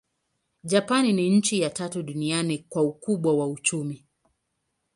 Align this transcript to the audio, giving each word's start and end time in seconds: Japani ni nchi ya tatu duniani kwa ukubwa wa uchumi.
Japani 0.63 1.13
ni 1.13 1.29
nchi 1.29 1.61
ya 1.61 1.69
tatu 1.69 2.03
duniani 2.03 2.57
kwa 2.69 2.81
ukubwa 2.81 3.37
wa 3.37 3.47
uchumi. 3.47 4.03